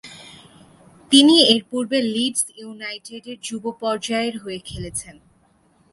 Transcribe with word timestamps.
তিনি 1.11 1.35
এর 1.43 1.61
পূর্বে 1.69 1.99
লিডস 2.13 2.43
ইউনাইটেডের 2.57 3.37
যুব 3.43 3.63
পর্যায়ের 3.81 4.35
হয়ে 4.37 4.59
খেলেছেন। 4.65 5.15